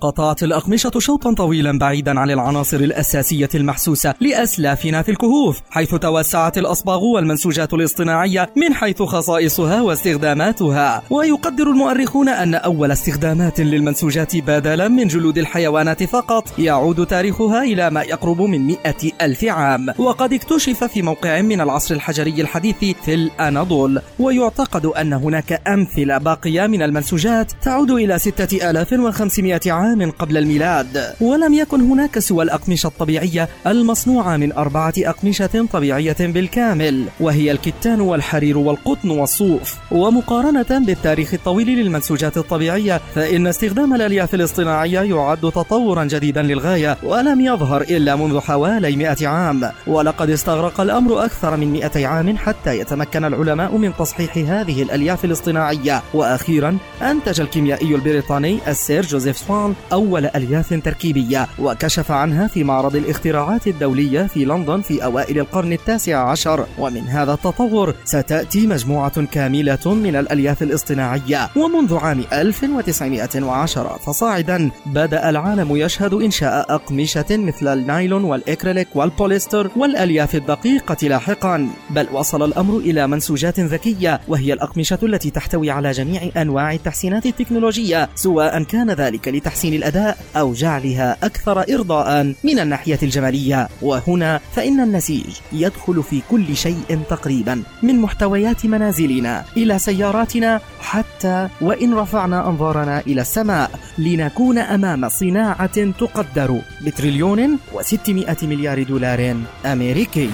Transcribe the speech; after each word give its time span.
قطعت 0.00 0.42
الأقمشة 0.42 0.90
شوطا 0.98 1.34
طويلا 1.34 1.78
بعيدا 1.78 2.20
عن 2.20 2.30
العناصر 2.30 2.76
الأساسية 2.76 3.48
المحسوسة 3.54 4.14
لأسلافنا 4.20 5.02
في 5.02 5.10
الكهوف 5.10 5.60
حيث 5.70 5.94
توسعت 5.94 6.58
الأصباغ 6.58 7.04
والمنسوجات 7.04 7.74
الاصطناعية 7.74 8.50
من 8.56 8.74
حيث 8.74 9.02
خصائصها 9.02 9.80
واستخداماتها. 9.80 11.02
ويقدر 11.10 11.70
المؤرخون 11.70 12.28
أن 12.28 12.54
أول 12.54 12.90
استخدامات 12.90 13.60
للمنسوجات 13.60 14.36
بدلا 14.36 14.88
من 14.88 15.06
جلود 15.06 15.38
الحيوانات 15.38 16.02
فقط 16.02 16.58
يعود 16.58 17.06
تاريخها 17.06 17.62
إلى 17.62 17.90
ما 17.90 18.02
يقرب 18.02 18.42
من 18.42 18.66
مئة 18.66 19.12
ألف 19.22 19.44
عام. 19.44 19.86
وقد 19.98 20.32
اكتشف 20.32 20.84
في 20.84 21.02
موقع 21.02 21.40
من 21.40 21.60
العصر 21.60 21.94
الحجري 21.94 22.40
الحديث 22.40 22.76
في 23.04 23.14
الأناضول. 23.14 24.00
ويعتقد 24.18 24.86
أن 24.86 25.12
هناك 25.12 25.62
أمثلة 25.68 26.18
باقية 26.18 26.66
من 26.66 26.82
المنسوجات 26.82 27.52
تعود 27.62 27.90
إلى 27.90 28.18
ستة 28.18 28.70
آلاف 28.70 28.92
وخمسمائة 28.92 29.72
عام 29.72 29.89
عام 29.90 30.10
قبل 30.10 30.36
الميلاد. 30.36 31.14
ولم 31.20 31.54
يكن 31.54 31.80
هناك 31.80 32.18
سوى 32.18 32.44
الأقمشة 32.44 32.86
الطبيعية 32.86 33.48
المصنوعة 33.66 34.36
من 34.36 34.52
أربعة 34.52 34.92
أقمشة 34.98 35.66
طبيعية 35.72 36.16
بالكامل 36.20 37.04
وهي 37.20 37.50
الكتان 37.50 38.00
والحرير 38.00 38.58
والقطن 38.58 39.10
والصوف. 39.10 39.74
ومقارنة 39.90 40.86
بالتاريخ 40.86 41.34
الطويل 41.34 41.68
للمنسوجات 41.68 42.36
الطبيعية 42.36 43.00
فإن 43.14 43.46
استخدام 43.46 43.94
الألياف 43.94 44.34
الاصطناعية 44.34 45.00
يعد 45.00 45.40
تطورا 45.40 46.04
جديدا 46.04 46.42
للغاية 46.42 46.96
ولم 47.02 47.40
يظهر 47.40 47.82
إلا 47.82 48.16
منذ 48.16 48.40
حوالي 48.40 48.96
100 48.96 49.28
عام. 49.28 49.70
ولقد 49.86 50.30
استغرق 50.30 50.80
الأمر 50.80 51.24
أكثر 51.24 51.56
من 51.56 51.72
200 51.72 52.06
عام 52.06 52.36
حتى 52.36 52.78
يتمكن 52.78 53.24
العلماء 53.24 53.76
من 53.76 53.92
تصحيح 53.98 54.36
هذه 54.36 54.82
الألياف 54.82 55.24
الاصطناعية. 55.24 56.02
وأخيرا 56.14 56.78
أنتج 57.02 57.40
الكيميائي 57.40 57.94
البريطاني 57.94 58.58
السير 58.68 59.06
جوزيف 59.06 59.36
سوان 59.38 59.74
أول 59.92 60.26
ألياف 60.26 60.74
تركيبية 60.84 61.46
وكشف 61.58 62.10
عنها 62.10 62.46
في 62.46 62.64
معرض 62.64 62.96
الاختراعات 62.96 63.66
الدولية 63.66 64.22
في 64.22 64.44
لندن 64.44 64.80
في 64.80 65.04
أوائل 65.04 65.38
القرن 65.38 65.72
التاسع 65.72 66.30
عشر. 66.30 66.66
ومن 66.78 67.00
هذا 67.00 67.32
التطور 67.32 67.94
ستأتي 68.04 68.66
مجموعة 68.66 69.24
كاملة 69.24 69.94
من 69.94 70.16
الألياف 70.16 70.62
الاصطناعية. 70.62 71.48
ومنذ 71.56 71.96
عام 71.96 72.24
1910 72.32 73.98
فصاعدا 74.06 74.70
بدأ 74.86 75.30
العالم 75.30 75.76
يشهد 75.76 76.14
إنشاء 76.14 76.74
أقمشة 76.74 77.26
مثل 77.30 77.68
النايلون 77.68 78.24
والإكريليك 78.24 78.88
والبوليستر 78.94 79.70
والألياف 79.76 80.34
الدقيقة 80.34 81.08
لاحقا. 81.08 81.68
بل 81.90 82.06
وصل 82.12 82.42
الأمر 82.42 82.76
إلى 82.76 83.06
منسوجات 83.06 83.60
ذكية 83.60 84.20
وهي 84.28 84.52
الأقمشة 84.52 84.98
التي 85.02 85.30
تحتوي 85.30 85.70
على 85.70 85.90
جميع 85.90 86.22
أنواع 86.36 86.72
التحسينات 86.72 87.26
التكنولوجية 87.26 88.08
سواء 88.14 88.62
كان 88.62 88.90
ذلك 88.90 89.28
لتحسين 89.28 89.69
تحسين 89.70 89.74
الأداء 89.74 90.18
أو 90.36 90.52
جعلها 90.52 91.16
أكثر 91.22 91.74
إرضاء 91.74 92.34
من 92.44 92.58
الناحية 92.58 92.98
الجمالية. 93.02 93.68
وهنا 93.82 94.40
فإن 94.56 94.80
النسيج 94.80 95.26
يدخل 95.52 96.02
في 96.02 96.22
كل 96.30 96.56
شيء 96.56 97.00
تقريبا 97.10 97.62
من 97.82 97.96
محتويات 97.98 98.66
منازلنا 98.66 99.44
إلى 99.56 99.78
سياراتنا 99.78 100.60
حتى 100.80 101.48
وإن 101.60 101.94
رفعنا 101.94 102.48
أنظارنا 102.48 103.00
إلى 103.06 103.20
السماء 103.20 103.70
لنكون 103.98 104.58
أمام 104.58 105.08
صناعة 105.08 105.90
تقدر 105.98 106.60
بتريليون 106.86 107.58
وستمائة 107.72 108.36
مليار 108.42 108.82
دولار 108.82 109.36
أمريكي. 109.66 110.30